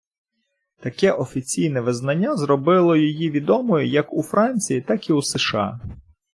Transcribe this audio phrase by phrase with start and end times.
[0.79, 5.79] Таке офіційне визнання зробило її відомою як у Франції, так і у США.